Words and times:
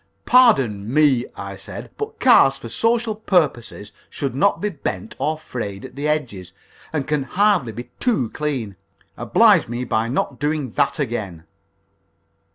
"Pardon 0.25 0.91
me," 0.91 1.25
I 1.35 1.55
said, 1.55 1.91
"but 1.95 2.19
cards 2.19 2.57
for 2.57 2.69
social 2.69 3.13
purposes 3.13 3.91
should 4.09 4.33
not 4.33 4.59
be 4.59 4.69
bent 4.69 5.15
or 5.19 5.37
frayed 5.37 5.85
at 5.85 5.95
the 5.95 6.07
edge, 6.07 6.55
and 6.91 7.05
can 7.07 7.21
hardly 7.21 7.71
be 7.71 7.91
too 7.99 8.31
clean. 8.31 8.77
Oblige 9.15 9.67
me 9.67 9.83
by 9.83 10.07
not 10.07 10.39
doing 10.39 10.71
that 10.71 10.97
again!" 10.97 11.43